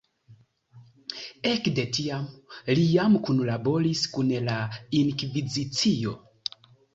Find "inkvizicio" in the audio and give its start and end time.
5.03-6.17